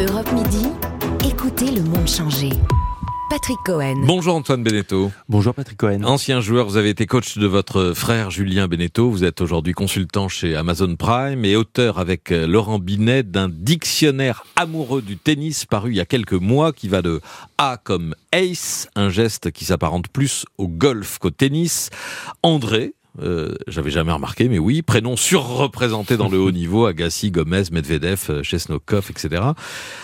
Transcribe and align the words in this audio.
Europe 0.00 0.30
Midi, 0.32 0.68
écoutez 1.28 1.72
le 1.72 1.82
monde 1.82 2.06
changer. 2.06 2.50
Patrick 3.30 3.58
Cohen. 3.64 4.04
Bonjour 4.06 4.36
Antoine 4.36 4.62
Beneteau. 4.62 5.10
Bonjour 5.28 5.54
Patrick 5.54 5.76
Cohen. 5.76 6.04
Ancien 6.04 6.40
joueur, 6.40 6.68
vous 6.68 6.76
avez 6.76 6.90
été 6.90 7.06
coach 7.06 7.36
de 7.36 7.46
votre 7.48 7.94
frère 7.94 8.30
Julien 8.30 8.68
Beneteau. 8.68 9.10
Vous 9.10 9.24
êtes 9.24 9.40
aujourd'hui 9.40 9.72
consultant 9.72 10.28
chez 10.28 10.54
Amazon 10.54 10.94
Prime 10.94 11.44
et 11.44 11.56
auteur 11.56 11.98
avec 11.98 12.30
euh, 12.30 12.46
Laurent 12.46 12.78
Binet 12.78 13.24
d'un 13.24 13.48
dictionnaire 13.48 14.44
amoureux 14.54 15.02
du 15.02 15.16
tennis 15.16 15.66
paru 15.66 15.90
il 15.90 15.96
y 15.96 16.00
a 16.00 16.06
quelques 16.06 16.32
mois 16.32 16.72
qui 16.72 16.86
va 16.86 17.02
de 17.02 17.20
A 17.58 17.76
comme 17.82 18.14
ace, 18.32 18.88
un 18.94 19.10
geste 19.10 19.50
qui 19.50 19.64
s'apparente 19.64 20.06
plus 20.08 20.44
au 20.58 20.68
golf 20.68 21.18
qu'au 21.18 21.30
tennis. 21.30 21.90
André, 22.44 22.94
euh, 23.22 23.54
j'avais 23.66 23.90
jamais 23.90 24.12
remarqué, 24.12 24.48
mais 24.48 24.58
oui, 24.58 24.82
prénom 24.82 25.16
surreprésenté 25.16 26.16
dans 26.16 26.28
le 26.28 26.38
haut 26.38 26.50
niveau, 26.52 26.86
Agassi, 26.86 27.30
Gomez, 27.30 27.64
Medvedev, 27.72 28.42
Chesnokov, 28.42 29.10
etc. 29.10 29.42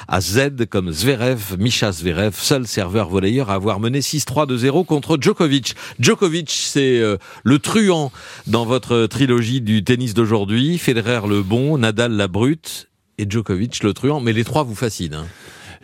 À 0.09 0.21
Z 0.21 0.67
comme 0.69 0.93
Zverev, 0.93 1.57
Misha 1.59 1.93
Zverev, 1.93 2.35
seul 2.35 2.67
serveur 2.67 3.09
volleyeur 3.09 3.51
à 3.51 3.55
avoir 3.55 3.81
mené 3.81 4.01
6-3 4.01 4.47
de 4.47 4.57
0 4.57 4.85
contre 4.85 5.19
Djokovic. 5.21 5.75
Djokovic, 6.01 6.51
c'est 6.51 7.01
euh, 7.01 7.17
le 7.45 7.59
truand 7.59 8.13
dans 8.47 8.65
votre 8.65 9.07
trilogie 9.07 9.61
du 9.61 9.85
tennis 9.85 10.15
d'aujourd'hui, 10.15 10.79
Federer 10.79 11.27
le 11.29 11.43
bon, 11.43 11.79
Nadal 11.79 12.13
la 12.13 12.29
brute 12.29 12.89
et 13.19 13.27
Djokovic 13.29 13.83
le 13.83 13.95
truand, 13.95 14.21
mais 14.21 14.33
les 14.33 14.45
trois 14.45 14.65
vous 14.65 14.75
fascinent. 14.75 15.15
Hein. 15.15 15.27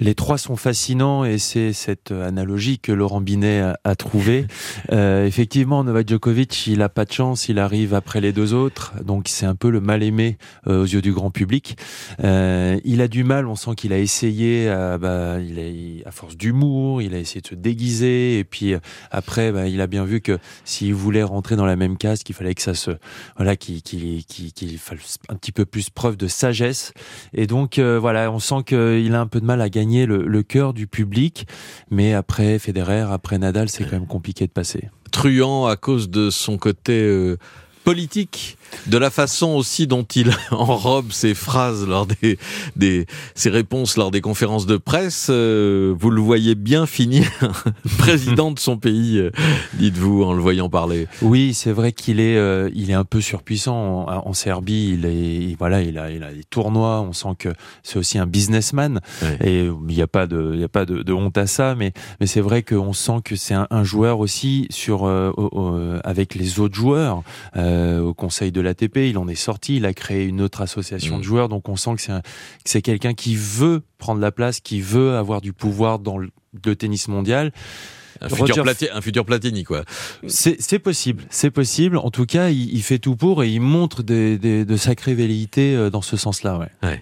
Les 0.01 0.15
trois 0.15 0.39
sont 0.39 0.57
fascinants 0.57 1.25
et 1.25 1.39
c'est 1.39 1.73
cette 1.73 2.11
analogie 2.11 2.79
que 2.79 2.91
Laurent 2.93 3.21
Binet 3.21 3.61
a, 3.61 3.79
a 3.85 3.95
trouvée. 3.95 4.47
Euh, 4.93 5.27
effectivement, 5.27 5.85
Novak 5.85 6.09
Djokovic, 6.09 6.67
il 6.67 6.83
a 6.83 6.89
pas 6.89 7.05
de 7.05 7.13
chance, 7.13 7.49
il 7.49 7.59
arrive 7.59 7.95
après 7.95 8.21
les 8.21 8.33
deux 8.33 8.55
autres, 8.55 8.95
donc 9.05 9.29
c'est 9.29 9.47
un 9.47 9.55
peu 9.55 9.71
le 9.71 9.81
mal 9.81 10.03
aimé 10.03 10.37
euh, 10.67 10.83
aux 10.83 10.85
yeux 10.85 11.03
du 11.03 11.13
grand 11.13 11.31
public. 11.31 11.77
Euh, 12.25 12.81
il 12.85 13.01
a 13.01 13.09
du 13.09 13.23
mal, 13.23 13.47
on 13.47 13.55
sent 13.55 13.73
qu'il 13.77 13.93
a 13.93 13.99
essayé, 13.99 14.69
à, 14.69 14.99
bah, 14.99 15.39
il 15.41 16.03
a, 16.05 16.09
à 16.09 16.13
force 16.13 16.37
d'humour, 16.37 17.03
il 17.03 17.15
a 17.15 17.19
essayé 17.19 17.41
de 17.41 17.47
se 17.47 17.55
déguiser 17.55 18.39
et 18.39 18.45
puis 18.45 18.75
après, 19.11 19.53
bah, 19.53 19.69
il 19.69 19.81
a 19.81 19.87
bien 19.87 20.05
vu 20.05 20.21
que 20.21 20.39
s'il 20.65 20.95
voulait 20.95 21.23
rentrer 21.23 21.57
dans 21.57 21.67
la 21.67 21.77
même 21.77 21.97
case, 21.97 22.23
qu'il 22.23 22.35
fallait 22.35 22.55
que 22.55 22.63
ça 22.63 22.75
se, 22.75 22.91
voilà, 23.37 23.57
qu'il 23.57 23.83
qu'il 23.83 24.25
qu'il 24.25 24.79
fasse 24.79 25.19
un 25.29 25.35
petit 25.35 25.53
peu 25.53 25.65
plus 25.65 25.91
preuve 25.91 26.17
de 26.17 26.27
sagesse. 26.27 26.93
Et 27.35 27.47
donc 27.47 27.79
euh, 27.79 27.99
voilà, 27.99 28.31
on 28.31 28.39
sent 28.39 28.63
qu'il 28.67 29.15
a 29.15 29.21
un 29.21 29.27
peu 29.27 29.41
de 29.41 29.47
mal 29.47 29.61
à 29.61 29.69
gagner 29.69 29.90
le, 30.07 30.43
cœur 30.43 30.73
du 30.73 30.87
public. 30.87 31.47
Mais 31.91 32.15
après 32.15 32.59
Federer, 32.59 33.07
après 33.11 33.39
Nadal, 33.39 33.69
c'est 33.69 33.85
quand 33.85 33.93
même 33.93 34.07
compliqué 34.07 34.47
de 34.47 34.53
passer. 34.53 34.89
Truand 35.11 35.67
à 35.67 35.77
cause 35.77 36.09
de 36.09 36.31
son 36.31 36.57
côté 36.57 37.03
euh, 37.03 37.37
politique 37.85 38.57
de 38.87 38.99
la 38.99 39.11
façon 39.11 39.49
aussi 39.49 39.87
dont 39.87 40.05
il 40.15 40.31
enrobe 40.51 41.13
ses 41.13 41.35
phrases 41.35 41.87
lors 41.87 42.07
des, 42.07 42.39
des 42.77 43.07
ses 43.35 43.51
réponses 43.51 43.97
lors 43.97 44.11
des 44.11 44.21
conférences 44.21 44.67
de 44.67 44.77
presse, 44.77 45.29
euh, 45.31 45.95
vous 45.99 46.11
le 46.11 46.21
voyez 46.21 46.55
bien 46.55 46.87
finir 46.87 47.29
président 47.99 48.51
de 48.51 48.59
son 48.59 48.77
pays, 48.77 49.19
euh, 49.19 49.31
dites-vous 49.75 50.23
en 50.23 50.33
le 50.33 50.41
voyant 50.41 50.69
parler. 50.69 51.07
Oui, 51.23 51.55
c'est 51.55 51.73
vrai 51.73 51.93
qu'il 51.93 52.21
est 52.21 52.37
euh, 52.37 52.71
il 52.75 52.91
est 52.91 52.95
un 52.95 53.05
peu 53.05 53.21
surpuissant 53.21 54.07
en, 54.09 54.33
Serbie. 54.33 54.93
Il 54.95 55.07
est 55.07 55.57
voilà, 55.59 55.83
il 55.83 55.99
a 55.99 56.11
il 56.11 56.23
a 56.23 56.33
des 56.33 56.45
tournois. 56.45 57.01
On 57.01 57.13
sent 57.13 57.35
que 57.39 57.49
c'est 57.83 57.99
aussi 57.99 58.19
un 58.19 58.27
businessman 58.27 59.01
et 59.43 59.65
il 59.65 59.95
n'y 59.95 60.03
a 60.03 60.07
pas 60.07 60.27
de 60.27 60.53
il 60.55 60.61
y 60.61 60.65
a 60.65 60.69
pas 60.69 60.85
de, 60.85 61.03
de, 61.03 61.13
honte 61.13 61.37
à 61.37 61.47
ça, 61.47 61.75
mais 61.75 61.93
mais 62.21 62.27
c'est 62.27 62.41
vrai 62.41 62.63
qu'on 62.63 62.93
sent 62.93 63.21
que 63.25 63.37
c'est 63.37 63.55
un, 63.55 63.67
un, 63.71 63.85
joueur 63.85 64.21
aussi 64.21 64.67
sur 64.71 65.07
avec 66.05 66.35
les 66.35 66.61
autres 66.61 66.75
joueurs 66.75 67.23
au 68.01 68.15
conseil 68.15 68.53
de 68.53 68.61
de 68.61 68.65
l'ATP, 68.65 68.97
il 68.97 69.19
en 69.19 69.27
est 69.27 69.35
sorti, 69.35 69.77
il 69.77 69.87
a 69.87 69.95
créé 69.95 70.25
une 70.25 70.41
autre 70.41 70.61
association 70.61 71.17
de 71.17 71.21
mm. 71.21 71.25
joueurs, 71.25 71.49
donc 71.49 71.69
on 71.69 71.77
sent 71.77 71.97
que 71.97 72.21
c'est 72.65 72.83
quelqu'un 72.83 73.15
qui 73.15 73.35
veut 73.35 73.83
prendre 73.99 74.21
la 74.21 74.31
place, 74.31 74.61
qui 74.61 74.81
veut 74.81 75.17
avoir 75.17 75.41
du 75.41 75.53
pouvoir 75.53 75.99
dans 75.99 76.19
le 76.19 76.77
tennis 76.77 77.09
mondial. 77.09 77.53
Un 78.21 78.29
futur, 78.29 78.65
un 78.93 79.01
futur 79.01 79.25
Platini, 79.25 79.65
quoi. 79.65 79.85
C'est 80.27 80.79
possible, 80.79 81.25
c'est 81.31 81.51
possible. 81.51 81.97
En 81.97 82.11
tout 82.11 82.27
cas, 82.27 82.51
il, 82.51 82.75
il, 82.75 82.83
fait 82.83 82.99
tout 82.99 83.17
pour 83.17 83.43
et 83.43 83.49
il 83.49 83.61
montre 83.61 84.03
des, 84.03 84.39
des, 84.39 84.65
de 84.65 84.77
sacrées 84.77 85.15
velléités 85.15 85.75
euh, 85.75 85.91
dans 85.91 86.03
ce 86.03 86.17
sens-là. 86.17 86.59
Ouais. 86.59 86.69
ouais. 86.83 87.01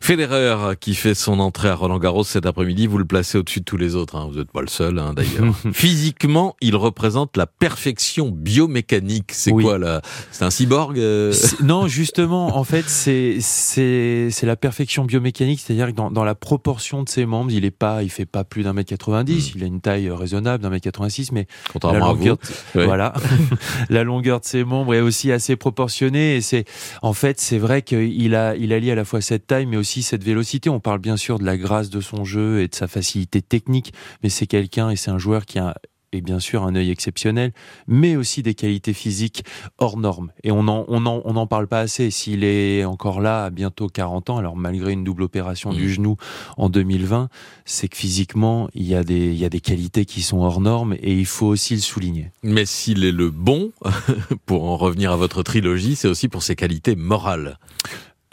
Federer, 0.00 0.76
qui 0.78 0.94
fait 0.94 1.14
son 1.14 1.40
entrée 1.40 1.68
à 1.68 1.74
Roland 1.74 1.98
Garros 1.98 2.24
cet 2.24 2.46
après-midi, 2.46 2.86
vous 2.86 2.98
le 2.98 3.04
placez 3.04 3.38
au-dessus 3.38 3.60
de 3.60 3.64
tous 3.64 3.76
les 3.76 3.94
autres. 3.94 4.16
Hein. 4.16 4.28
Vous 4.30 4.38
n'êtes 4.38 4.50
pas 4.50 4.60
le 4.60 4.68
seul, 4.68 4.98
hein, 4.98 5.14
d'ailleurs. 5.14 5.54
Physiquement, 5.72 6.56
il 6.60 6.76
représente 6.76 7.36
la 7.36 7.46
perfection 7.46 8.30
biomécanique. 8.30 9.32
C'est 9.32 9.52
quoi 9.52 9.78
là? 9.78 10.02
C'est 10.30 10.44
un 10.44 10.50
cyborg 10.50 10.98
euh? 10.98 11.32
Non, 11.62 11.88
justement, 11.88 12.56
en 12.56 12.64
fait, 12.64 12.88
c'est 12.88 13.38
c'est 13.40 14.46
la 14.46 14.56
perfection 14.56 15.04
biomécanique, 15.04 15.60
c'est-à-dire 15.60 15.88
que 15.88 15.92
dans, 15.92 16.10
dans, 16.10 16.24
la 16.24 16.34
proportion 16.34 17.02
de 17.02 17.08
ses 17.08 17.24
membres, 17.26 17.50
il 17.50 17.64
est 17.64 17.70
pas, 17.70 18.02
il 18.02 18.10
fait 18.10 18.26
pas 18.26 18.44
plus 18.44 18.62
d'un 18.62 18.72
mètre 18.72 18.90
90. 18.90 19.54
Hmm. 19.54 19.58
Il 19.58 19.64
a 19.64 19.66
une 19.66 19.80
taille 19.80 20.10
raisonnable 20.10 20.49
d'un 20.58 20.70
mètre 20.70 20.84
86, 20.84 21.32
mais 21.32 21.46
la 21.82 21.98
longueur, 21.98 22.36
voilà, 22.74 23.12
la 23.90 24.04
longueur 24.04 24.40
de 24.40 24.44
ses 24.44 24.64
membres 24.64 24.94
est 24.94 25.00
aussi 25.00 25.32
assez 25.32 25.56
proportionnée. 25.56 26.36
Et 26.36 26.40
c'est, 26.40 26.64
en 27.02 27.12
fait, 27.12 27.40
c'est 27.40 27.58
vrai 27.58 27.82
qu'il 27.82 28.34
a, 28.34 28.56
il 28.56 28.72
allie 28.72 28.90
à 28.90 28.94
la 28.94 29.04
fois 29.04 29.20
cette 29.20 29.46
taille, 29.46 29.66
mais 29.66 29.76
aussi 29.76 30.02
cette 30.02 30.24
vélocité. 30.24 30.70
On 30.70 30.80
parle 30.80 30.98
bien 30.98 31.16
sûr 31.16 31.38
de 31.38 31.44
la 31.44 31.56
grâce 31.56 31.90
de 31.90 32.00
son 32.00 32.24
jeu 32.24 32.60
et 32.60 32.68
de 32.68 32.74
sa 32.74 32.88
facilité 32.88 33.42
technique, 33.42 33.92
mais 34.22 34.28
c'est 34.28 34.46
quelqu'un 34.46 34.90
et 34.90 34.96
c'est 34.96 35.10
un 35.10 35.18
joueur 35.18 35.46
qui 35.46 35.58
a 35.58 35.74
et 36.12 36.20
bien 36.20 36.40
sûr 36.40 36.64
un 36.64 36.74
œil 36.74 36.90
exceptionnel, 36.90 37.52
mais 37.86 38.16
aussi 38.16 38.42
des 38.42 38.54
qualités 38.54 38.92
physiques 38.92 39.44
hors 39.78 39.96
normes. 39.96 40.32
Et 40.42 40.50
on 40.50 40.64
n'en 40.64 40.84
on 40.88 41.06
en, 41.06 41.22
on 41.24 41.36
en 41.36 41.46
parle 41.46 41.68
pas 41.68 41.80
assez. 41.80 42.10
S'il 42.10 42.44
est 42.44 42.84
encore 42.84 43.20
là 43.20 43.44
à 43.44 43.50
bientôt 43.50 43.88
40 43.88 44.30
ans, 44.30 44.36
alors 44.38 44.56
malgré 44.56 44.92
une 44.92 45.04
double 45.04 45.22
opération 45.22 45.72
du 45.72 45.86
mmh. 45.86 45.88
genou 45.88 46.16
en 46.56 46.68
2020, 46.68 47.28
c'est 47.64 47.88
que 47.88 47.96
physiquement, 47.96 48.68
il 48.74 48.84
y, 48.84 48.94
a 48.94 49.04
des, 49.04 49.26
il 49.26 49.38
y 49.38 49.44
a 49.44 49.48
des 49.48 49.60
qualités 49.60 50.04
qui 50.04 50.22
sont 50.22 50.40
hors 50.40 50.60
normes 50.60 50.94
et 51.00 51.14
il 51.14 51.26
faut 51.26 51.46
aussi 51.46 51.74
le 51.74 51.80
souligner. 51.80 52.32
Mais 52.42 52.64
s'il 52.64 53.04
est 53.04 53.12
le 53.12 53.30
bon, 53.30 53.72
pour 54.46 54.64
en 54.64 54.76
revenir 54.76 55.12
à 55.12 55.16
votre 55.16 55.42
trilogie, 55.42 55.96
c'est 55.96 56.08
aussi 56.08 56.28
pour 56.28 56.42
ses 56.42 56.56
qualités 56.56 56.96
morales. 56.96 57.58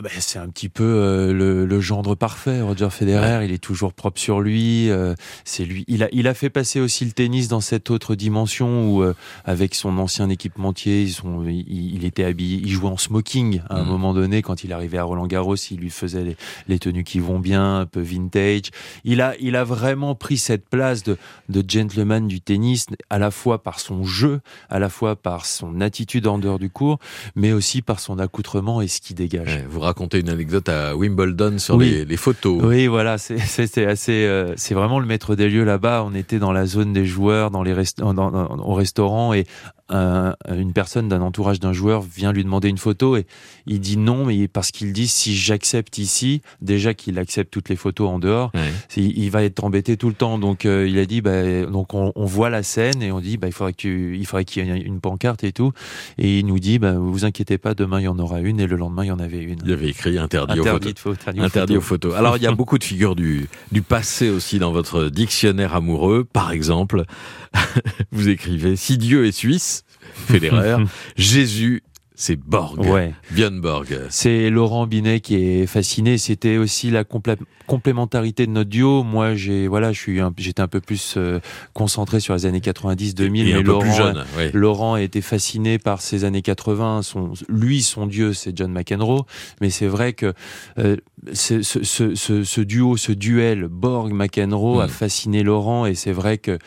Ben, 0.04 0.12
c'est 0.20 0.38
un 0.38 0.50
petit 0.50 0.70
peu 0.70 0.84
euh, 0.84 1.34
le, 1.34 1.66
le, 1.66 1.82
gendre 1.82 2.14
parfait. 2.14 2.62
Roger 2.62 2.92
Federer, 2.92 3.44
il 3.44 3.52
est 3.52 3.58
toujours 3.58 3.94
propre 3.94 4.20
sur 4.20 4.42
lui. 4.42 4.92
Euh, 4.92 5.16
c'est 5.44 5.66
lui. 5.66 5.86
Il 5.88 6.04
a, 6.04 6.08
il 6.12 6.28
a 6.28 6.36
fait 6.36 6.52
passer 6.52 6.80
aussi 6.80 7.04
le 7.04 7.14
tennis 7.14 7.48
dans 7.48 7.62
cette 7.62 7.90
autre 7.90 8.14
dimension 8.14 8.92
où, 8.92 9.02
euh, 9.02 9.16
avec 9.44 9.74
son 9.74 9.98
ancien 9.98 10.30
équipementier, 10.30 11.02
ils 11.02 11.14
sont, 11.14 11.44
il, 11.48 12.06
était 12.06 12.26
habillé, 12.26 12.60
il 12.62 12.70
jouait 12.70 12.92
en 12.92 12.98
smoking 12.98 13.62
à 13.72 13.80
un 13.80 13.86
mm. 13.86 13.88
moment 13.88 14.14
donné 14.14 14.44
quand 14.44 14.64
il 14.64 14.72
arrivait 14.72 15.00
à 15.00 15.04
Roland 15.04 15.26
Garros. 15.26 15.56
Il 15.56 15.80
lui 15.80 15.90
faisait 15.90 16.24
les, 16.24 16.38
les, 16.68 16.78
tenues 16.78 17.04
qui 17.04 17.20
vont 17.20 17.40
bien, 17.40 17.80
un 17.80 17.88
peu 17.88 18.02
vintage. 18.02 18.70
Il 19.04 19.20
a, 19.20 19.34
il 19.40 19.56
a 19.56 19.64
vraiment 19.64 20.14
pris 20.14 20.38
cette 20.38 20.70
place 20.70 21.02
de, 21.02 21.18
de 21.50 21.64
gentleman 21.68 22.28
du 22.28 22.40
tennis, 22.40 22.86
à 23.10 23.18
la 23.18 23.32
fois 23.32 23.64
par 23.64 23.80
son 23.80 24.04
jeu, 24.04 24.42
à 24.70 24.78
la 24.78 24.90
fois 24.90 25.16
par 25.16 25.48
son 25.48 25.82
attitude 25.82 26.28
en 26.28 26.38
dehors 26.38 26.60
du 26.60 26.70
cours, 26.70 27.00
mais 27.36 27.52
aussi 27.52 27.82
par 27.82 28.00
son 28.00 28.20
accoutrement 28.20 28.80
et 28.80 28.88
ce 28.88 29.02
qu'il 29.02 29.16
dégage 29.16 29.64
raconter 29.88 30.20
une 30.20 30.30
anecdote 30.30 30.70
à 30.70 30.96
Wimbledon 30.96 31.58
sur 31.58 31.78
les, 31.78 32.06
les, 32.06 32.18
photos. 32.18 32.62
Oui, 32.64 32.88
voilà, 32.88 33.18
c'est 33.18 33.86
assez, 33.86 34.26
euh, 34.26 34.54
c'est 34.56 34.74
vraiment 34.74 35.00
le 35.00 35.06
maître 35.06 35.36
des 35.36 35.50
lieux 35.50 35.64
là-bas. 35.64 36.04
On 36.06 36.14
était 36.14 36.40
dans 36.40 36.52
la 36.52 36.66
zone 36.66 36.94
des 36.94 37.06
joueurs, 37.06 37.52
dans 37.52 37.64
les 37.64 37.74
rest 37.74 38.02
au 38.02 38.74
restaurant, 38.74 39.34
et 39.34 39.46
une 39.90 40.74
personne 40.74 41.08
d'un 41.08 41.22
entourage 41.22 41.60
d'un 41.60 41.74
joueur 41.74 42.02
vient 42.02 42.32
lui 42.32 42.44
demander 42.44 42.70
une 42.70 42.78
photo 42.78 43.16
et 43.16 43.26
il 43.66 43.80
dit 43.80 43.98
non, 43.98 44.26
mais 44.26 44.48
parce 44.48 44.72
qu'il 44.72 44.94
dit 44.94 45.08
si 45.08 45.36
j'accepte 45.36 45.98
ici, 45.98 46.42
déjà 46.62 46.94
qu'il 46.94 47.20
accepte 47.20 47.52
toutes 47.52 47.70
les 47.70 47.76
photos 47.76 48.10
en 48.10 48.20
dehors, 48.20 48.52
il, 48.96 49.30
va 49.30 49.44
être 49.44 49.64
embêté 49.64 49.98
tout 49.98 50.10
le 50.10 50.14
temps. 50.14 50.40
Donc 50.40 50.66
euh, 50.66 50.88
il 50.88 50.98
a 51.00 51.06
dit, 51.06 51.22
bah, 51.22 51.66
donc 51.66 51.94
on, 51.94 52.12
voit 52.26 52.50
la 52.50 52.64
scène 52.64 53.02
et 53.02 53.12
on 53.12 53.20
dit, 53.20 53.38
bah, 53.38 53.48
il 53.48 53.54
faudrait 53.54 53.74
il 53.84 54.26
faudrait 54.26 54.46
qu'il 54.46 54.66
y 54.66 54.70
ait 54.70 54.78
une 54.80 55.00
pancarte 55.00 55.44
et 55.44 55.52
tout. 55.52 55.72
Et 56.18 56.40
il 56.40 56.46
nous 56.46 56.60
dit, 56.60 56.80
bah, 56.80 56.94
vous 56.94 57.26
inquiétez 57.26 57.58
pas, 57.58 57.74
demain 57.74 58.00
il 58.00 58.04
y 58.04 58.08
en 58.08 58.20
aura 58.20 58.42
une 58.42 58.60
et 58.60 58.68
le 58.68 58.76
lendemain 58.76 59.04
il 59.04 59.08
y 59.08 59.12
en 59.12 59.20
avait 59.20 59.42
une. 59.42 59.60
Il 59.66 59.72
avait 59.72 59.90
écrit 59.90 60.18
interdit, 60.18 60.60
aux 60.60 60.66
photos. 60.66 61.18
interdit, 61.38 61.78
aux 61.78 61.82
photos. 61.82 62.16
Alors 62.16 62.38
il 62.38 62.44
y 62.44 62.48
a 62.48 62.52
beaucoup 62.52 62.78
de 62.78 62.84
figures 62.84 63.16
du 63.16 63.50
du 63.72 63.82
passé 63.82 64.30
aussi 64.30 64.60
dans 64.60 64.72
votre 64.72 65.06
dictionnaire 65.06 65.76
amoureux. 65.76 66.24
Par 66.24 66.52
exemple, 66.52 67.06
vous 68.12 68.30
écrivez 68.30 68.76
si 68.76 68.98
Dieu 68.98 69.26
est 69.26 69.32
suisse 69.32 69.84
Federer. 70.28 70.84
Jésus 71.18 71.84
c'est 72.20 72.36
Borg, 72.36 72.80
ouais. 72.80 73.14
Björn 73.30 73.62
Borg. 73.62 73.96
C'est 74.10 74.50
Laurent 74.50 74.88
Binet 74.88 75.20
qui 75.20 75.36
est 75.36 75.68
fasciné. 75.68 76.18
C'était 76.18 76.58
aussi 76.58 76.90
la 76.90 77.04
complémentarité 77.04 78.48
de 78.48 78.52
notre 78.52 78.72
duo. 78.72 79.04
Moi, 79.04 79.36
j'ai 79.36 79.68
voilà, 79.68 79.92
je 79.92 80.00
suis 80.00 80.20
j'étais 80.38 80.64
un 80.64 80.68
peu 80.68 80.82
plus 80.82 81.14
euh, 81.16 81.40
concentré 81.74 82.20
sur 82.20 82.34
les 82.34 82.48
années 82.48 82.60
90-2000, 82.60 83.30
mais 83.30 83.62
Laurent, 83.62 83.82
plus 83.82 83.94
jeune, 83.94 84.26
Laurent 84.54 84.96
a 84.96 85.04
été 85.04 85.22
fasciné 85.22 85.78
par 85.78 86.02
ces 86.02 86.24
années 86.24 86.42
80. 86.42 87.04
Son, 87.04 87.34
lui, 87.50 87.84
son 87.84 88.08
dieu, 88.08 88.34
c'est 88.34 88.58
John 88.58 88.72
McEnroe. 88.72 89.28
Mais 89.62 89.70
c'est 89.70 89.86
vrai 89.86 90.14
que 90.14 90.34
euh, 90.80 90.98
ce, 91.34 91.62
ce, 91.62 91.84
ce, 91.84 92.16
ce, 92.16 92.62
duo, 92.62 92.98
ce 92.98 93.12
duel 93.12 93.68
Borg-McEnroe 93.68 94.82
a 94.82 94.88
hmm. 94.88 94.90
fasciné 94.90 95.44
Laurent, 95.44 95.86
et 95.86 95.94
c'est 95.94 96.14
vrai 96.14 96.40
que 96.40 96.58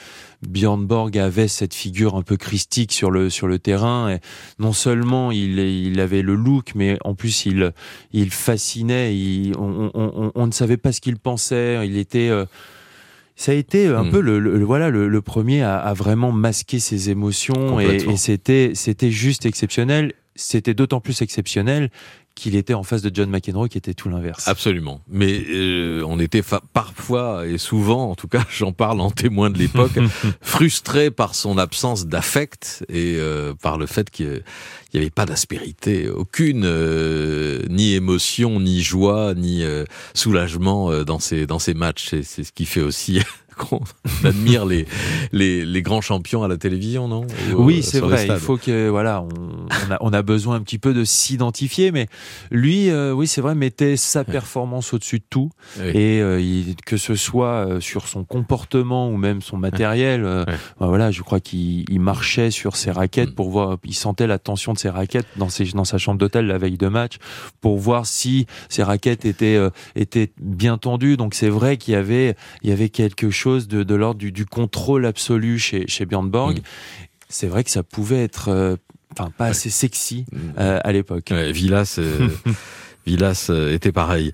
Björn 0.46 0.86
Borg 0.86 1.18
avait 1.18 1.48
cette 1.48 1.74
figure 1.74 2.14
un 2.16 2.22
peu 2.22 2.36
christique 2.36 2.92
sur 2.92 3.10
le 3.10 3.30
sur 3.30 3.46
le 3.46 3.58
terrain. 3.58 4.10
Et 4.10 4.20
non 4.58 4.72
seulement 4.72 5.30
il 5.30 5.58
il 5.58 6.00
avait 6.00 6.22
le 6.22 6.34
look, 6.34 6.72
mais 6.74 6.98
en 7.04 7.14
plus 7.14 7.46
il 7.46 7.72
il 8.12 8.30
fascinait. 8.30 9.14
Il, 9.14 9.52
on, 9.58 9.90
on, 9.94 10.32
on, 10.34 10.46
ne 10.46 10.52
savait 10.52 10.76
pas 10.76 10.92
ce 10.92 11.00
qu'il 11.00 11.18
pensait. 11.18 11.86
Il 11.86 11.98
était 11.98 12.30
euh, 12.30 12.46
ça 13.36 13.52
a 13.52 13.54
été 13.54 13.86
un 13.86 14.04
hmm. 14.04 14.10
peu 14.10 14.20
le, 14.20 14.64
voilà 14.64 14.90
le, 14.90 15.22
premier 15.22 15.62
à, 15.62 15.78
à, 15.78 15.94
vraiment 15.94 16.32
masquer 16.32 16.78
ses 16.78 17.10
émotions 17.10 17.80
et, 17.80 17.96
et 17.96 18.16
c'était 18.16 18.72
c'était 18.74 19.10
juste 19.10 19.46
exceptionnel. 19.46 20.12
C'était 20.36 20.74
d'autant 20.74 21.00
plus 21.00 21.20
exceptionnel 21.20 21.90
qu'il 22.34 22.56
était 22.56 22.74
en 22.74 22.82
face 22.82 23.02
de 23.02 23.10
John 23.12 23.28
McEnroe 23.28 23.68
qui 23.68 23.78
était 23.78 23.94
tout 23.94 24.08
l'inverse. 24.08 24.48
Absolument. 24.48 25.02
Mais 25.08 25.44
euh, 25.50 26.02
on 26.06 26.18
était 26.18 26.42
parfois 26.72 27.46
et 27.46 27.58
souvent, 27.58 28.10
en 28.10 28.14
tout 28.14 28.28
cas, 28.28 28.44
j'en 28.50 28.72
parle 28.72 29.00
en 29.00 29.10
témoin 29.10 29.50
de 29.50 29.58
l'époque, 29.58 29.98
frustré 30.40 31.10
par 31.10 31.34
son 31.34 31.58
absence 31.58 32.06
d'affect 32.06 32.84
et 32.88 33.16
euh, 33.18 33.52
par 33.54 33.78
le 33.78 33.86
fait 33.86 34.10
qu'il 34.10 34.42
n'y 34.94 35.00
avait 35.00 35.10
pas 35.10 35.26
d'aspérité, 35.26 36.08
aucune, 36.08 36.64
euh, 36.64 37.62
ni 37.68 37.94
émotion, 37.94 38.60
ni 38.60 38.82
joie, 38.82 39.34
ni 39.34 39.62
soulagement 40.14 41.04
dans 41.04 41.18
ces 41.18 41.46
dans 41.46 41.58
ces 41.58 41.74
matchs. 41.74 42.08
C'est 42.22 42.44
ce 42.44 42.52
qui 42.52 42.64
fait 42.64 42.82
aussi 42.82 43.20
qu'on 43.60 43.80
admire 44.24 44.64
les, 44.64 44.86
les, 45.32 45.64
les, 45.64 45.82
grands 45.82 46.00
champions 46.00 46.42
à 46.42 46.48
la 46.48 46.56
télévision, 46.56 47.08
non? 47.08 47.26
Oui, 47.54 47.78
euh, 47.78 47.82
c'est 47.82 48.00
vrai. 48.00 48.26
Il 48.26 48.36
faut 48.36 48.56
que 48.56 48.88
voilà, 48.88 49.22
on, 49.22 49.92
a, 49.92 49.98
on, 50.00 50.12
a, 50.12 50.22
besoin 50.22 50.56
un 50.56 50.60
petit 50.60 50.78
peu 50.78 50.94
de 50.94 51.04
s'identifier, 51.04 51.92
mais 51.92 52.06
lui, 52.50 52.90
euh, 52.90 53.12
oui, 53.12 53.26
c'est 53.26 53.40
vrai, 53.40 53.54
mettait 53.54 53.96
sa 53.96 54.24
performance 54.24 54.92
au-dessus 54.92 55.18
de 55.18 55.24
tout, 55.28 55.50
et 55.82 56.20
euh, 56.20 56.62
que 56.86 56.96
ce 56.96 57.14
soit 57.14 57.80
sur 57.80 58.08
son 58.08 58.24
comportement 58.24 59.08
ou 59.08 59.16
même 59.16 59.42
son 59.42 59.56
matériel. 59.56 60.22
Bah, 60.22 60.86
voilà, 60.86 61.10
je 61.10 61.22
crois 61.22 61.40
qu'il 61.40 62.00
marchait 62.00 62.50
sur 62.50 62.76
ses 62.76 62.90
raquettes 62.90 63.30
mm. 63.30 63.34
pour 63.34 63.50
voir, 63.50 63.78
il 63.84 63.94
sentait 63.94 64.26
la 64.26 64.38
tension 64.38 64.72
de 64.72 64.78
ses 64.78 64.90
raquettes 64.90 65.26
dans, 65.36 65.48
ses, 65.48 65.64
dans 65.66 65.84
sa 65.84 65.98
chambre 65.98 66.18
d'hôtel 66.18 66.46
la 66.46 66.58
veille 66.58 66.78
de 66.78 66.88
match 66.88 67.16
pour 67.60 67.78
voir 67.78 68.06
si 68.06 68.46
ses 68.68 68.82
raquettes 68.82 69.24
étaient 69.24 69.58
étaient 69.94 70.30
bien 70.40 70.78
tendues. 70.78 71.16
Donc 71.16 71.34
c'est 71.34 71.48
vrai 71.48 71.76
qu'il 71.76 71.94
y 71.94 71.96
avait 71.96 72.36
il 72.62 72.70
y 72.70 72.72
avait 72.72 72.88
quelque 72.88 73.30
chose 73.30 73.68
de, 73.68 73.94
l'ordre 73.94 74.20
du, 74.20 74.46
contrôle 74.46 75.06
absolu 75.06 75.58
chez, 75.58 75.86
chez 75.86 76.06
Björn 76.06 76.28
Borg. 76.28 76.58
Mm. 76.58 76.62
C'est 77.28 77.46
vrai 77.46 77.62
que 77.64 77.70
ça 77.70 77.82
pouvait 77.82 78.24
être, 78.24 78.48
euh, 78.48 78.76
enfin, 79.12 79.30
pas 79.36 79.46
assez 79.46 79.70
sexy 79.70 80.26
mm. 80.30 80.38
euh, 80.58 80.80
à 80.82 80.92
l'époque. 80.92 81.32
Villas. 81.32 81.96
Euh, 81.98 82.28
Villas 83.06 83.50
était 83.70 83.92
pareil. 83.92 84.30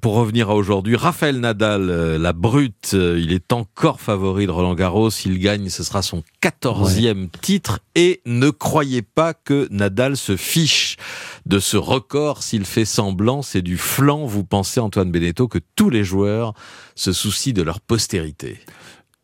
pour 0.00 0.14
revenir 0.14 0.48
à 0.48 0.54
aujourd'hui, 0.54 0.94
Raphaël 0.94 1.40
Nadal, 1.40 2.16
la 2.16 2.32
brute, 2.32 2.92
il 2.92 3.32
est 3.32 3.52
encore 3.52 4.00
favori 4.00 4.46
de 4.46 4.52
Roland 4.52 4.76
Garros. 4.76 5.10
S'il 5.10 5.40
gagne, 5.40 5.68
ce 5.68 5.82
sera 5.82 6.00
son 6.00 6.22
quatorzième 6.40 7.28
titre. 7.28 7.80
Et 7.96 8.20
ne 8.26 8.50
croyez 8.50 9.02
pas 9.02 9.34
que 9.34 9.66
Nadal 9.72 10.16
se 10.16 10.36
fiche 10.36 10.98
de 11.46 11.58
ce 11.58 11.76
record 11.76 12.44
s'il 12.44 12.64
fait 12.64 12.84
semblant. 12.84 13.42
C'est 13.42 13.60
du 13.60 13.76
flanc. 13.76 14.24
Vous 14.24 14.44
pensez, 14.44 14.78
Antoine 14.78 15.10
Beneteau, 15.10 15.48
que 15.48 15.58
tous 15.74 15.90
les 15.90 16.04
joueurs 16.04 16.54
se 16.94 17.12
soucient 17.12 17.54
de 17.54 17.62
leur 17.62 17.80
postérité 17.80 18.60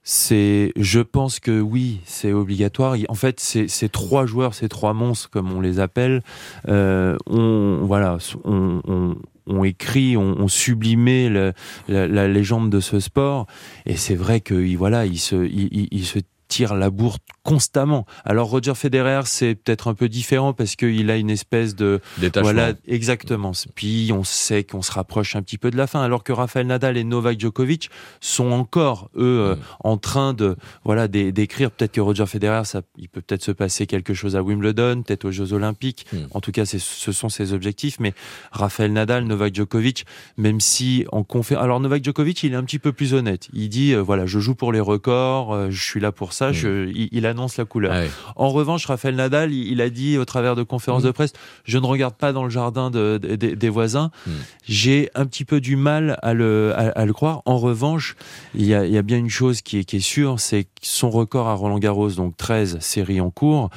c'est, 0.09 0.73
je 0.77 1.01
pense 1.01 1.41
que 1.41 1.61
oui, 1.61 1.99
c'est 2.05 2.33
obligatoire. 2.33 2.95
En 3.09 3.17
fait, 3.17 3.41
ces, 3.41 3.89
trois 3.89 4.25
joueurs, 4.25 4.55
ces 4.55 4.69
trois 4.69 4.95
monstres, 4.95 5.29
comme 5.31 5.53
on 5.53 5.61
les 5.61 5.81
appelle, 5.81 6.23
euh, 6.69 7.17
on, 7.27 7.81
voilà, 7.83 8.19
on, 8.45 9.65
écrit, 9.65 10.17
on, 10.17 10.37
on 10.39 10.47
sublimé 10.47 11.29
la, 11.29 11.53
la, 11.89 12.29
légende 12.29 12.71
de 12.71 12.79
ce 12.79 13.01
sport. 13.01 13.49
Et 13.85 13.97
c'est 13.97 14.15
vrai 14.15 14.41
que 14.41 14.77
voilà, 14.77 15.07
il 15.07 15.19
se, 15.19 15.45
il, 15.45 15.89
il 15.91 16.05
se 16.05 16.21
tire 16.47 16.77
la 16.77 16.91
bourre 16.91 17.19
constamment. 17.47 18.07
Alors 18.25 18.49
Roger 18.51 18.75
Federer, 18.75 19.21
c'est 19.25 19.55
peut-être 19.55 19.87
un 19.87 19.95
peu 19.95 20.09
différent 20.09 20.53
parce 20.53 20.75
qu'il 20.75 21.09
a 21.13 21.17
une 21.17 21.31
espèce 21.31 21.77
de 21.77 22.01
voilà 22.35 22.73
exactement. 22.89 23.53
Puis 23.77 24.11
on 24.13 24.25
sait 24.25 24.65
qu'on 24.65 24.83
se 24.83 24.91
rapproche 24.91 25.37
un 25.37 25.43
petit 25.43 25.57
peu 25.57 25.71
de 25.71 25.77
la 25.77 25.87
fin, 25.87 26.03
alors 26.03 26.25
que 26.25 26.33
Rafael 26.33 26.67
Nadal 26.67 26.97
et 26.97 27.05
Novak 27.05 27.39
Djokovic 27.39 27.89
sont 28.21 28.51
encore 28.51 29.11
eux 29.17 29.23
euh, 29.23 29.55
mm. 29.55 29.59
en 29.85 29.97
train 29.97 30.35
de 30.35 30.57
voilà 30.85 31.07
d'écrire. 31.07 31.71
Peut-être 31.71 31.93
que 31.93 32.01
Roger 32.01 32.27
Federer, 32.27 32.65
ça, 32.65 32.83
il 32.99 33.09
peut 33.09 33.21
peut-être 33.21 33.45
se 33.45 33.53
passer 33.53 33.87
quelque 33.87 34.13
chose 34.13 34.35
à 34.35 34.43
Wimbledon, 34.43 35.03
peut-être 35.03 35.27
aux 35.27 35.31
Jeux 35.31 35.53
Olympiques. 35.53 36.07
Mm. 36.13 36.17
En 36.33 36.41
tout 36.41 36.51
cas, 36.51 36.65
ce 36.67 37.13
sont 37.13 37.29
ses 37.29 37.53
objectifs. 37.53 38.01
Mais 38.01 38.13
Rafael 38.51 38.93
Nadal, 38.93 39.23
Novak 39.23 39.55
Djokovic, 39.55 40.05
même 40.37 40.59
si 40.59 41.07
en 41.13 41.23
conférence, 41.23 41.63
alors 41.63 41.79
Novak 41.79 42.05
Djokovic, 42.05 42.43
il 42.43 42.55
est 42.55 42.57
un 42.57 42.65
petit 42.65 42.81
peu 42.81 42.93
plus 42.93 43.15
honnête. 43.15 43.49
Il 43.53 43.69
dit 43.69 43.93
euh, 43.93 44.01
voilà, 44.01 44.27
je 44.27 44.41
joue 44.41 44.57
pour 44.57 44.73
les 44.73 44.81
records, 44.81 45.55
euh, 45.55 45.71
je 45.71 45.81
suis 45.81 46.01
là 46.01 46.11
pour 46.11 46.33
ça. 46.33 46.51
Mm. 46.51 46.55
Je, 46.55 46.89
il, 46.89 47.25
annonce 47.37 47.57
la 47.57 47.65
couleur. 47.65 47.93
Ah 47.95 48.33
en 48.35 48.51
revanche, 48.51 48.87
Raphaël 48.87 49.15
Nadal, 49.15 49.53
il, 49.53 49.81
a 49.81 49.91
dit 49.91 50.19
au 50.19 50.25
travers 50.25 50.57
de 50.57 50.63
conférences 50.63 51.03
de 51.03 51.11
presse, 51.11 51.33
je 51.65 51.79
ne 51.79 51.87
regarde 51.87 52.15
pas 52.15 52.33
dans 52.33 52.45
le 52.45 52.51
jardin 52.51 52.91
de, 52.91 53.19
des 53.19 53.69
voisins. 53.69 54.11
Mm. 54.27 54.31
J'ai 54.65 55.11
un 55.15 55.27
petit 55.27 55.45
peu 55.45 55.61
du 55.61 55.77
mal 55.77 56.19
à 56.23 56.35
le, 56.35 56.73
à, 56.77 57.05
le 57.05 57.13
croire. 57.13 57.43
En 57.45 57.59
revanche, 57.59 58.17
il 58.55 58.67
y 58.67 58.75
a, 58.75 58.87
il 58.87 58.93
y 58.93 58.99
a 58.99 59.03
bien 59.03 59.19
une 59.19 59.31
chose 59.31 59.63
qui 59.63 59.79
est, 59.79 59.85
qui 59.85 59.97
est 59.97 60.01
sûre, 60.01 60.41
c'est 60.41 60.67
son 60.83 61.11
record 61.11 61.49
à 61.49 61.55
Roland 61.55 61.79
Garros, 61.79 62.11
donc 62.11 62.37
13 62.37 62.79
séries 62.81 63.21
en 63.21 63.31
cours. 63.31 63.71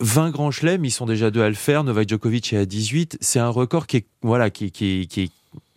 20 0.00 0.30
grands 0.30 0.50
chelems, 0.50 0.84
ils 0.84 0.90
sont 0.90 1.06
déjà 1.06 1.30
deux 1.30 1.42
à 1.42 1.48
le 1.48 1.54
faire. 1.54 1.84
Novak 1.84 2.08
Djokovic 2.08 2.52
est 2.52 2.58
à 2.58 2.66
18. 2.66 3.18
C'est 3.20 3.38
un 3.38 3.48
record 3.48 3.86
qui 3.86 3.98
est, 3.98 4.06
voilà, 4.22 4.50
qui, 4.50 4.70
qui, 4.70 5.08
qui, 5.08 5.30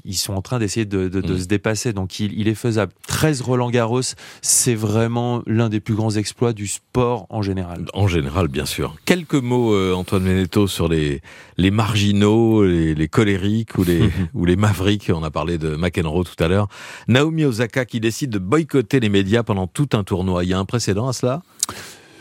ils 0.10 0.16
sont 0.16 0.34
en 0.34 0.42
train 0.42 0.58
d'essayer 0.58 0.88
de, 0.88 1.08
de, 1.08 1.22
de 1.22 1.34
mm. 1.34 1.40
se 1.40 1.46
dépasser. 1.46 1.94
Donc 1.94 2.20
il, 2.20 2.38
il, 2.38 2.48
est 2.48 2.56
faisable. 2.56 2.92
13 3.08 3.42
Roland 3.42 3.70
Garros, 3.70 4.02
c'est 4.42 4.74
vraiment 4.74 5.44
l'un 5.46 5.70
des 5.70 5.80
plus 5.80 5.94
grands 5.94 6.10
exploits 6.10 6.52
du 6.52 6.66
sport 6.68 7.28
en 7.30 7.44
général. 7.44 7.86
En 7.94 8.08
général, 8.08 8.48
bien 8.48 8.66
sûr. 8.66 8.96
Quelques 9.06 9.36
mots, 9.36 9.74
euh, 9.74 9.94
Antoine 9.94 10.24
Meneto, 10.24 10.68
sur 10.68 10.90
les, 10.90 11.22
les 11.58 11.72
marginaux, 11.72 12.66
les, 12.66 12.96
les 12.96 13.08
colériques 13.08 13.78
ou 13.78 13.84
les, 13.84 14.10
ou 14.34 14.46
les 14.46 14.56
mavericks. 14.56 15.12
On 15.14 15.24
a 15.24 15.30
parlé 15.30 15.60
de 15.60 15.76
McEnroe 15.76 16.24
tout 16.24 16.44
à 16.44 16.48
l'heure. 16.48 16.68
Naomi 17.08 17.46
Osaka 17.46 17.86
qui 17.86 18.00
décide 18.00 18.32
de 18.32 18.40
boycotter 18.40 19.00
les 19.00 19.10
médias 19.10 19.44
pendant 19.44 19.68
tout 19.68 19.90
un 19.94 20.04
tournoi. 20.04 20.44
Il 20.44 20.50
y 20.50 20.54
a 20.54 20.60
un 20.60 20.66
précédent 20.66 21.08
à 21.08 21.14
cela? 21.14 21.44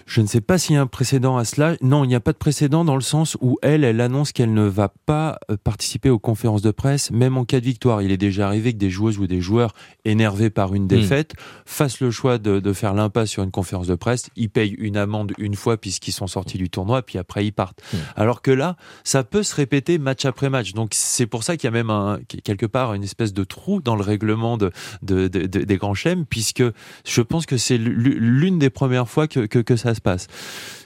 Je 0.08 0.22
ne 0.22 0.26
sais 0.26 0.40
pas 0.40 0.56
s'il 0.56 0.75
y 0.75 0.78
a 0.78 0.81
un 0.81 0.87
précédent 0.87 1.37
à 1.37 1.44
cela. 1.44 1.76
Non, 1.82 2.02
il 2.02 2.08
n'y 2.08 2.14
a 2.14 2.20
pas 2.20 2.32
de 2.32 2.38
précédent 2.38 2.82
dans 2.82 2.94
le 2.94 3.02
sens 3.02 3.37
où 3.43 3.58
elle, 3.60 3.84
elle 3.84 4.00
annonce 4.00 4.32
qu'elle 4.32 4.55
ne 4.55 4.64
va 4.64 4.88
pas 4.88 5.38
euh, 5.50 5.58
participer 5.62 6.08
aux 6.08 6.19
conférences 6.19 6.62
de 6.62 6.70
presse, 6.70 7.10
même 7.10 7.37
en 7.37 7.44
cas 7.44 7.60
de 7.60 7.66
victoire. 7.66 8.00
Il 8.00 8.10
est 8.10 8.16
déjà 8.16 8.46
arrivé 8.46 8.72
que 8.72 8.78
des 8.78 8.88
joueuses 8.88 9.19
ou 9.19 9.26
des 9.26 9.43
joueurs 9.43 9.75
énervés 10.06 10.49
par 10.49 10.75
une 10.75 10.84
hmm. 10.84 10.88
défaite 10.88 11.34
fassent 11.66 12.00
le 12.00 12.10
choix 12.10 12.38
de, 12.38 12.58
de 12.58 12.72
faire 12.72 12.94
l'impasse 12.94 13.28
sur 13.28 13.43
une 13.43 13.50
conférence 13.50 13.87
de 13.87 13.96
presse. 13.96 14.31
Ils 14.34 14.49
payent 14.49 14.75
une 14.78 14.96
amende 14.96 15.34
une 15.37 15.55
fois 15.55 15.76
puisqu'ils 15.76 16.12
sont 16.12 16.26
sortis 16.26 16.56
du 16.56 16.70
tournoi, 16.70 17.02
puis 17.02 17.19
après 17.19 17.44
ils 17.44 17.52
partent. 17.52 17.82
Hmm. 17.93 17.99
Alors 18.16 18.40
que 18.40 18.50
là, 18.50 18.76
ça 19.05 19.25
peut 19.25 19.43
se 19.43 19.55
répéter 19.55 19.99
match 19.99 20.25
après 20.25 20.49
match. 20.49 20.72
Donc 20.72 20.93
c'est 20.94 21.26
pour 21.26 21.43
ça 21.43 21.58
qu'il 21.58 21.66
y 21.66 21.69
a 21.69 21.72
même 21.72 21.90
un, 21.90 22.19
quelque 22.44 22.66
part 22.66 22.94
une 22.94 23.05
espèce 23.05 23.34
de 23.34 23.44
trou 23.44 23.82
dans 23.82 23.94
le 23.94 24.02
règlement 24.02 24.56
de, 24.56 24.72
de, 25.02 25.28
de 25.28 25.46
des 25.46 25.77
grands 25.77 25.93
chèmes, 25.93 26.24
puisque 26.24 26.65
je 27.05 27.20
pense 27.20 27.44
que 27.44 27.58
c'est 27.58 27.77
l'une 27.77 28.58
des 28.58 28.70
premières 28.70 29.08
fois 29.08 29.29
que, 29.29 29.41
que, 29.41 29.58
que 29.58 29.77
ça 29.77 29.94
passe. 30.00 30.26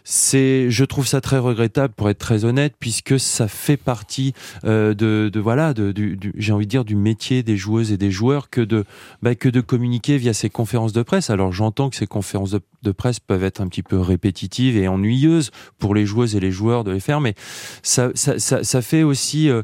C'est, 0.04 0.68
je 0.68 0.84
trouve 0.84 1.06
ça 1.06 1.20
très 1.20 1.38
regrettable 1.38 1.94
pour 1.94 2.10
être 2.10 2.18
très 2.18 2.44
honnête, 2.44 2.74
puisque 2.78 3.20
ça 3.20 3.46
fait 3.46 3.76
partie 3.76 4.34
euh, 4.64 4.94
de, 4.94 5.30
de, 5.32 5.40
voilà, 5.40 5.74
de, 5.74 5.92
du, 5.92 6.18
j'ai 6.36 6.52
envie 6.52 6.66
de 6.66 6.70
dire 6.70 6.84
du 6.84 6.96
métier 6.96 7.44
des 7.44 7.56
joueuses 7.56 7.92
et 7.92 7.96
des 7.96 8.10
joueurs 8.10 8.50
que 8.50 8.60
de 8.60 8.84
bah, 9.22 9.36
que 9.36 9.48
de 9.48 9.60
communiquer 9.60 10.16
via 10.16 10.34
ces 10.34 10.50
conférences 10.50 10.92
de 10.92 11.02
presse. 11.02 11.30
Alors 11.30 11.52
j'entends 11.52 11.88
que 11.88 11.96
ces 11.96 12.08
conférences 12.08 12.50
de, 12.50 12.60
de, 12.82 12.90
presse 12.90 13.20
peuvent 13.20 13.44
être 13.44 13.60
un 13.60 13.68
petit 13.68 13.84
peu 13.84 13.98
répétitives 14.00 14.76
et 14.76 14.88
ennuyeuses 14.88 15.50
pour 15.78 15.94
les 15.94 16.04
joueuses 16.04 16.34
et 16.34 16.40
les 16.40 16.50
joueurs 16.50 16.82
de 16.82 16.90
les 16.90 17.00
faire, 17.00 17.20
mais 17.20 17.34
ça 17.82 18.10
ça, 18.14 18.40
ça, 18.40 18.64
ça 18.64 18.82
fait 18.82 19.04
aussi, 19.04 19.48
euh, 19.48 19.62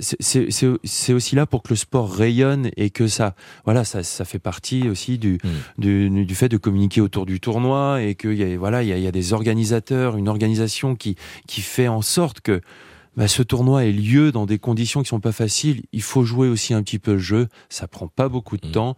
c'est 0.00 1.12
aussi 1.12 1.36
là 1.36 1.46
pour 1.46 1.62
que 1.62 1.70
le 1.70 1.76
sport 1.76 2.12
rayonne 2.12 2.70
et 2.76 2.90
que 2.90 3.06
ça, 3.06 3.34
voilà, 3.64 3.84
ça, 3.84 4.02
ça 4.02 4.24
fait 4.26 4.38
partie 4.38 4.88
aussi 4.88 5.18
du, 5.18 5.38
mmh. 5.42 5.48
du, 5.78 6.24
du 6.26 6.34
fait 6.34 6.48
de 6.48 6.58
communiquer 6.58 7.00
autour 7.00 7.24
du 7.24 7.40
tournoi 7.40 8.02
et 8.02 8.14
qu'il 8.14 8.34
y 8.34 8.42
a 8.42 8.58
voilà, 8.58 8.79
il 8.82 8.88
y 8.88 8.92
a, 8.92 8.96
il 8.96 9.02
y 9.02 9.06
a 9.06 9.12
des 9.12 9.32
organisations 9.32 10.16
une 10.16 10.28
organisation 10.28 10.94
qui, 10.94 11.16
qui 11.46 11.60
fait 11.60 11.88
en 11.88 12.02
sorte 12.02 12.40
que 12.40 12.60
bah, 13.16 13.28
ce 13.28 13.42
tournoi 13.42 13.84
ait 13.84 13.92
lieu 13.92 14.32
dans 14.32 14.46
des 14.46 14.58
conditions 14.58 15.02
qui 15.02 15.08
sont 15.08 15.20
pas 15.20 15.32
faciles. 15.32 15.82
Il 15.92 16.02
faut 16.02 16.24
jouer 16.24 16.48
aussi 16.48 16.74
un 16.74 16.82
petit 16.82 16.98
peu 16.98 17.12
le 17.12 17.18
jeu. 17.18 17.48
Ça 17.68 17.88
prend 17.88 18.08
pas 18.08 18.28
beaucoup 18.28 18.56
de 18.56 18.68
mmh. 18.68 18.72
temps. 18.72 18.96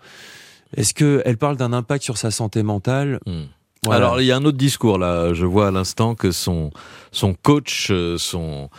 Est-ce 0.76 0.94
qu'elle 0.94 1.36
parle 1.38 1.56
d'un 1.56 1.72
impact 1.72 2.04
sur 2.04 2.18
sa 2.18 2.30
santé 2.30 2.62
mentale? 2.62 3.20
Mmh. 3.26 3.90
Alors 3.90 4.20
il 4.20 4.26
y 4.26 4.32
a 4.32 4.36
un 4.36 4.44
autre 4.44 4.58
discours 4.58 4.98
là. 4.98 5.34
Je 5.34 5.44
vois 5.44 5.68
à 5.68 5.70
l'instant 5.70 6.14
que 6.14 6.30
son 6.30 6.70
son 7.10 7.34
coach, 7.34 7.88
euh, 7.90 8.16
son 8.16 8.70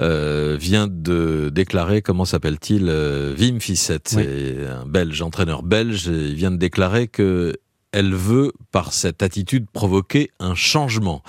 euh, 0.00 0.56
vient 0.60 0.86
de 0.86 1.50
déclarer, 1.52 2.02
comment 2.02 2.24
s'appelle-t-il, 2.24 2.88
euh, 2.88 3.34
Wim 3.38 3.60
Fissette, 3.60 4.08
c'est 4.08 4.66
un 4.66 4.86
Belge, 4.86 5.22
entraîneur 5.22 5.62
belge. 5.62 6.06
Il 6.06 6.34
vient 6.34 6.50
de 6.50 6.56
déclarer 6.56 7.06
que 7.08 7.54
elle 7.94 8.12
veut, 8.14 8.52
par 8.72 8.92
cette 8.92 9.22
attitude, 9.22 9.66
provoquer 9.72 10.30
un 10.40 10.54
changement. 10.54 11.22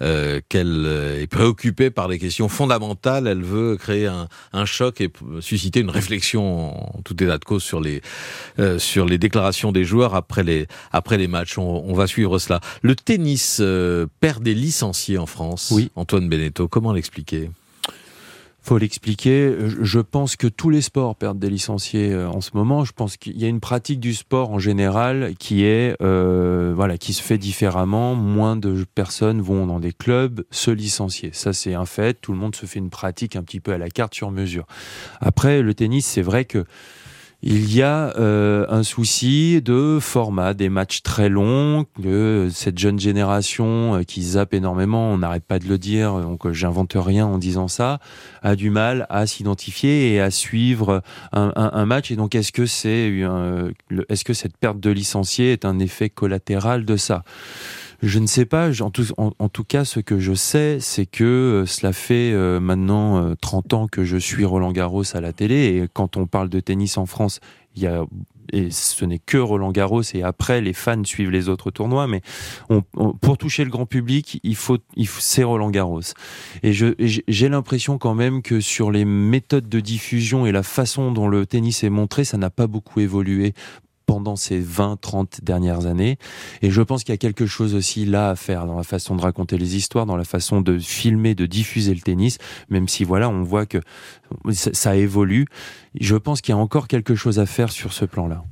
Euh, 0.00 0.40
qu'elle 0.48 0.86
est 1.20 1.28
préoccupée 1.28 1.90
par 1.90 2.08
les 2.08 2.18
questions 2.18 2.48
fondamentales, 2.48 3.28
elle 3.28 3.42
veut 3.42 3.76
créer 3.76 4.06
un, 4.06 4.26
un 4.52 4.64
choc 4.64 5.00
et 5.00 5.12
susciter 5.40 5.78
une 5.78 5.90
réflexion 5.90 6.96
en 6.98 7.02
tout 7.02 7.22
état 7.22 7.38
de 7.38 7.44
cause 7.44 7.62
sur 7.62 7.80
les 7.80 8.02
euh, 8.58 8.80
sur 8.80 9.04
les 9.06 9.18
déclarations 9.18 9.70
des 9.70 9.84
joueurs 9.84 10.16
après 10.16 10.42
les 10.42 10.66
après 10.90 11.18
les 11.18 11.28
matchs. 11.28 11.56
On, 11.56 11.84
on 11.86 11.94
va 11.94 12.08
suivre 12.08 12.40
cela. 12.40 12.60
Le 12.82 12.96
tennis 12.96 13.58
euh, 13.60 14.06
perd 14.18 14.42
des 14.42 14.54
licenciés 14.54 15.18
en 15.18 15.26
France. 15.26 15.70
Oui. 15.70 15.92
Antoine 15.94 16.28
Beneteau, 16.28 16.66
comment 16.66 16.92
l'expliquer? 16.92 17.50
Faut 18.62 18.78
l'expliquer. 18.78 19.54
Je 19.58 19.98
pense 19.98 20.36
que 20.36 20.46
tous 20.46 20.70
les 20.70 20.82
sports 20.82 21.16
perdent 21.16 21.38
des 21.38 21.50
licenciés 21.50 22.12
euh, 22.12 22.28
en 22.28 22.40
ce 22.40 22.50
moment. 22.54 22.84
Je 22.84 22.92
pense 22.92 23.16
qu'il 23.16 23.38
y 23.38 23.44
a 23.44 23.48
une 23.48 23.60
pratique 23.60 23.98
du 23.98 24.14
sport 24.14 24.50
en 24.50 24.58
général 24.58 25.34
qui 25.38 25.64
est, 25.64 25.96
euh, 26.00 26.72
voilà, 26.74 26.96
qui 26.96 27.12
se 27.12 27.22
fait 27.22 27.38
différemment. 27.38 28.14
Moins 28.14 28.56
de 28.56 28.84
personnes 28.94 29.40
vont 29.40 29.66
dans 29.66 29.80
des 29.80 29.92
clubs 29.92 30.44
se 30.50 30.70
licencier. 30.70 31.30
Ça, 31.32 31.52
c'est 31.52 31.74
un 31.74 31.86
fait. 31.86 32.20
Tout 32.20 32.32
le 32.32 32.38
monde 32.38 32.54
se 32.54 32.66
fait 32.66 32.78
une 32.78 32.90
pratique 32.90 33.34
un 33.34 33.42
petit 33.42 33.60
peu 33.60 33.72
à 33.72 33.78
la 33.78 33.90
carte 33.90 34.14
sur 34.14 34.30
mesure. 34.30 34.66
Après, 35.20 35.60
le 35.60 35.74
tennis, 35.74 36.06
c'est 36.06 36.22
vrai 36.22 36.44
que 36.44 36.64
il 37.42 37.74
y 37.74 37.82
a 37.82 38.16
euh, 38.18 38.66
un 38.68 38.84
souci 38.84 39.60
de 39.62 39.98
format, 40.00 40.54
des 40.54 40.68
matchs 40.68 41.02
très 41.02 41.28
longs, 41.28 41.86
de 41.98 42.48
cette 42.52 42.78
jeune 42.78 43.00
génération 43.00 43.96
euh, 43.96 44.02
qui 44.04 44.22
zappe 44.22 44.54
énormément, 44.54 45.10
on 45.10 45.18
n'arrête 45.18 45.44
pas 45.44 45.58
de 45.58 45.66
le 45.66 45.76
dire, 45.76 46.20
donc 46.20 46.46
euh, 46.46 46.52
j'invente 46.52 46.92
rien 46.94 47.26
en 47.26 47.38
disant 47.38 47.66
ça, 47.66 47.98
a 48.42 48.54
du 48.54 48.70
mal 48.70 49.06
à 49.10 49.26
s'identifier 49.26 50.12
et 50.12 50.20
à 50.20 50.30
suivre 50.30 51.02
un, 51.32 51.52
un, 51.56 51.70
un 51.72 51.86
match. 51.86 52.12
Et 52.12 52.16
donc 52.16 52.36
est-ce 52.36 52.52
que 52.52 52.66
c'est 52.66 53.12
est-ce 54.08 54.24
que 54.24 54.34
cette 54.34 54.56
perte 54.56 54.78
de 54.78 54.90
licenciés 54.90 55.52
est 55.52 55.64
un 55.64 55.80
effet 55.80 56.10
collatéral 56.10 56.84
de 56.84 56.96
ça? 56.96 57.24
Je 58.02 58.18
ne 58.18 58.26
sais 58.26 58.44
pas. 58.44 58.70
En 58.80 58.90
tout, 58.90 59.64
cas, 59.64 59.84
ce 59.84 60.00
que 60.00 60.18
je 60.18 60.34
sais, 60.34 60.78
c'est 60.80 61.06
que 61.06 61.24
euh, 61.24 61.66
cela 61.66 61.92
fait 61.92 62.32
euh, 62.32 62.58
maintenant 62.58 63.34
30 63.40 63.72
euh, 63.72 63.76
ans 63.76 63.86
que 63.86 64.04
je 64.04 64.16
suis 64.16 64.44
Roland 64.44 64.72
Garros 64.72 65.04
à 65.14 65.20
la 65.20 65.32
télé. 65.32 65.76
Et 65.76 65.88
quand 65.92 66.16
on 66.16 66.26
parle 66.26 66.48
de 66.48 66.58
tennis 66.58 66.98
en 66.98 67.06
France, 67.06 67.40
il 67.76 67.82
y 67.82 67.86
a 67.86 68.04
et 68.52 68.70
ce 68.70 69.04
n'est 69.04 69.20
que 69.20 69.38
Roland 69.38 69.70
Garros 69.70 70.02
et 70.14 70.24
après 70.24 70.60
les 70.60 70.72
fans 70.72 71.04
suivent 71.04 71.30
les 71.30 71.48
autres 71.48 71.70
tournois 71.70 72.08
mais 72.08 72.20
pour 73.20 73.38
toucher 73.38 73.64
le 73.64 73.70
grand 73.70 73.86
public 73.86 74.40
il 74.42 74.56
faut, 74.56 74.78
il 74.96 75.06
faut 75.06 75.20
c'est 75.20 75.44
Roland 75.44 75.70
Garros 75.70 76.00
et 76.64 76.72
j'ai 76.72 77.48
l'impression 77.48 77.98
quand 77.98 78.14
même 78.14 78.42
que 78.42 78.60
sur 78.60 78.90
les 78.90 79.04
méthodes 79.04 79.68
de 79.68 79.78
diffusion 79.80 80.44
et 80.44 80.52
la 80.52 80.64
façon 80.64 81.12
dont 81.12 81.28
le 81.28 81.46
tennis 81.46 81.84
est 81.84 81.88
montré 81.88 82.24
ça 82.24 82.36
n'a 82.36 82.50
pas 82.50 82.66
beaucoup 82.66 82.98
évolué 82.98 83.54
pendant 84.12 84.36
ces 84.36 84.60
20, 84.60 85.00
30 85.00 85.40
dernières 85.42 85.86
années. 85.86 86.18
Et 86.60 86.70
je 86.70 86.82
pense 86.82 87.02
qu'il 87.02 87.14
y 87.14 87.16
a 87.16 87.18
quelque 87.18 87.46
chose 87.46 87.74
aussi 87.74 88.04
là 88.04 88.28
à 88.28 88.36
faire 88.36 88.66
dans 88.66 88.76
la 88.76 88.82
façon 88.82 89.16
de 89.16 89.22
raconter 89.22 89.56
les 89.56 89.74
histoires, 89.74 90.04
dans 90.04 90.18
la 90.18 90.24
façon 90.24 90.60
de 90.60 90.78
filmer, 90.78 91.34
de 91.34 91.46
diffuser 91.46 91.94
le 91.94 92.02
tennis, 92.02 92.36
même 92.68 92.88
si 92.88 93.04
voilà, 93.04 93.30
on 93.30 93.42
voit 93.42 93.64
que 93.64 93.78
ça, 94.52 94.96
évolue. 94.96 95.46
Je 95.98 96.14
pense 96.14 96.42
qu'il 96.42 96.54
y 96.54 96.58
a 96.58 96.60
encore 96.60 96.88
quelque 96.88 97.14
chose 97.14 97.38
à 97.38 97.46
faire 97.46 97.72
sur 97.72 97.94
ce 97.94 98.04
plan-là. 98.04 98.44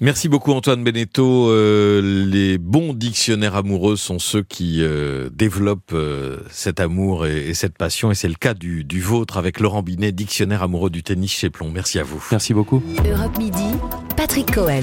Merci 0.00 0.28
beaucoup 0.28 0.52
Antoine 0.52 0.82
Beneteau. 0.82 1.50
Euh, 1.50 2.00
les 2.26 2.58
bons 2.58 2.92
dictionnaires 2.92 3.56
amoureux 3.56 3.96
sont 3.96 4.18
ceux 4.18 4.42
qui 4.42 4.82
euh, 4.82 5.30
développent 5.32 5.92
euh, 5.92 6.38
cet 6.50 6.80
amour 6.80 7.26
et, 7.26 7.50
et, 7.50 7.54
cette 7.54 7.76
passion 7.76 8.10
et 8.10 8.14
c'est 8.14 8.28
le 8.28 8.34
cas 8.34 8.54
du, 8.54 8.84
du 8.84 9.00
vôtre 9.00 9.36
avec 9.36 9.60
Laurent 9.60 9.82
Binet, 9.82 10.10
dictionnaire 10.10 10.62
amoureux 10.62 10.90
du 10.90 11.02
tennis 11.02 11.32
chez 11.32 11.50
Plomb. 11.50 11.70
Merci 11.72 11.98
à 11.98 12.02
vous. 12.02 12.24
Merci 12.30 12.54
beaucoup. 12.54 12.82
Europe 13.06 13.38
Midi, 13.38 13.76
Patrick 14.16 14.52
Cohen. 14.52 14.80